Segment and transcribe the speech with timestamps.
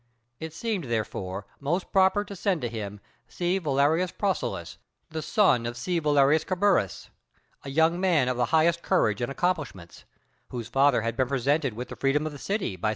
[0.39, 3.59] It seemed therefore most proper to send to him C.
[3.59, 4.77] Valerius Procillus,
[5.11, 5.99] the son of C.
[5.99, 7.11] Valerius Caburus,
[7.63, 10.05] a young man of the highest courage and accomplishments
[10.49, 12.89] (whose father had been presented with the freedom of the city by C.